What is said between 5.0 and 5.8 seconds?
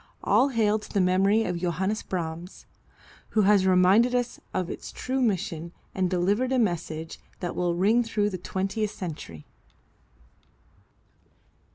mission